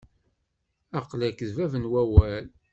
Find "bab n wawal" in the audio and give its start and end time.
1.57-2.45